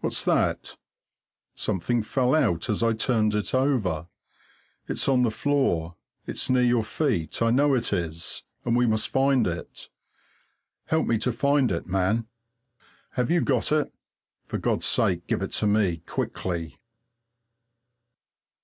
What's 0.00 0.24
that? 0.24 0.76
Something 1.54 2.02
fell 2.02 2.34
out 2.34 2.68
as 2.68 2.82
I 2.82 2.92
turned 2.92 3.36
it 3.36 3.54
over. 3.54 4.08
It's 4.88 5.08
on 5.08 5.22
the 5.22 5.30
floor, 5.30 5.94
it's 6.26 6.50
near 6.50 6.64
your 6.64 6.82
feet, 6.82 7.40
I 7.40 7.52
know 7.52 7.74
it 7.74 7.92
is, 7.92 8.42
and 8.64 8.74
we 8.74 8.84
must 8.84 9.10
find 9.10 9.46
it. 9.46 9.90
Help 10.86 11.06
me 11.06 11.18
to 11.18 11.30
find 11.30 11.70
it, 11.70 11.86
man. 11.86 12.26
Have 13.10 13.30
you 13.30 13.40
got 13.40 13.70
it? 13.70 13.94
For 14.44 14.58
God's 14.58 14.86
sake, 14.86 15.28
give 15.28 15.40
it 15.40 15.52
to 15.52 15.68
me, 15.68 15.98
quickly! 15.98 16.80